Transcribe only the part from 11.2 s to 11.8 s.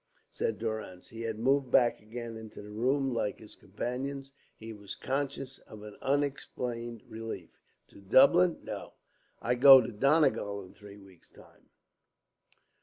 time.